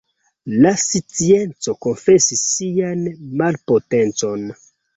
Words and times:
La 0.61 0.71
scienco 0.83 1.75
konfesis 1.87 2.43
sian 2.55 3.07
malpotencon. 3.45 4.53